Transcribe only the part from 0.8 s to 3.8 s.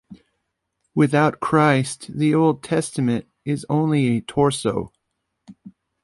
Without Christ the Old Testament is